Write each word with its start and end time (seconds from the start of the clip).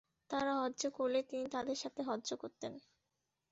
তাঁরা 0.29 0.53
হজ্জ 0.61 0.81
করলে 0.97 1.19
তিনি 1.29 1.45
তাঁদের 1.53 1.77
সাথে 1.83 2.01
হজ্জ 2.03 2.29
করতেন। 2.33 2.73